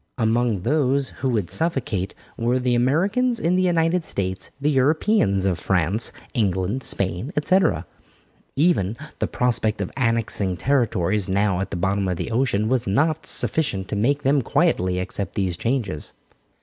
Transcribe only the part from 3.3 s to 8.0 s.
in the United States, the Europeans of France, England, Spain, etc.